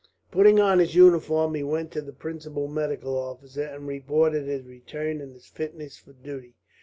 [0.31, 5.21] Putting on his uniform, he went to the principal medical officer, and reported his return
[5.21, 6.55] and his fitness for duty.